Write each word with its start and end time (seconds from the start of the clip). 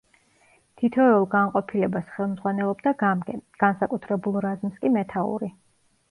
თითოეულ 0.81 1.25
განყოფილებას 1.33 2.07
ხელმძღვანელობდა 2.15 2.93
გამგე, 3.03 3.35
განსაკუთრებულ 3.65 4.39
რაზმს 4.47 4.79
კი 4.81 4.91
მეთაური. 4.97 5.51